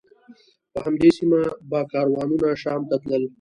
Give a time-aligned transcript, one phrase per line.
[0.71, 3.23] په همدې سیمه به کاروانونه شام ته تلل.